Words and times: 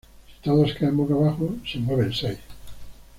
Si 0.27 0.37
todas 0.45 0.73
caen 0.77 0.97
boca 0.97 1.13
abajo, 1.13 1.45
se 1.69 1.77
mueven 1.77 2.11
seis. 2.21 2.39